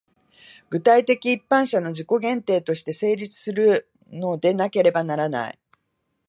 [0.71, 5.59] 具体的一般者の自己限定として成立するのでなければならない。